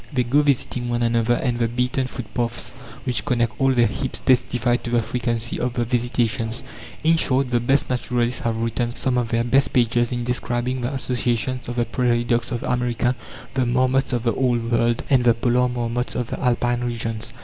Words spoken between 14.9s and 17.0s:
and the polar marmots of the Alpine